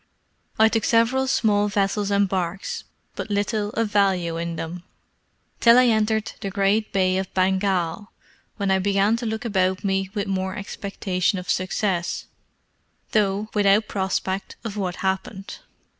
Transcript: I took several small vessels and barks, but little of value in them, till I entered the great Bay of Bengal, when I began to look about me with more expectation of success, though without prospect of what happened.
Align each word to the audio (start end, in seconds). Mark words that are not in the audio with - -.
I 0.57 0.67
took 0.67 0.83
several 0.83 1.27
small 1.27 1.67
vessels 1.67 2.09
and 2.09 2.27
barks, 2.27 2.85
but 3.15 3.29
little 3.29 3.69
of 3.73 3.91
value 3.91 4.35
in 4.35 4.55
them, 4.55 4.81
till 5.59 5.77
I 5.77 5.85
entered 5.89 6.31
the 6.41 6.49
great 6.49 6.91
Bay 6.91 7.19
of 7.19 7.31
Bengal, 7.35 8.11
when 8.57 8.71
I 8.71 8.79
began 8.79 9.15
to 9.17 9.27
look 9.27 9.45
about 9.45 9.83
me 9.83 10.09
with 10.15 10.25
more 10.25 10.55
expectation 10.55 11.37
of 11.37 11.51
success, 11.51 12.25
though 13.11 13.49
without 13.53 13.87
prospect 13.87 14.55
of 14.63 14.75
what 14.75 14.95
happened. 15.05 15.59